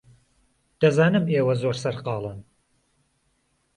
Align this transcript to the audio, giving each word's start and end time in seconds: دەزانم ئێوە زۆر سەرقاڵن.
دەزانم 0.79 1.25
ئێوە 1.33 1.53
زۆر 1.61 1.75
سەرقاڵن. 1.83 2.39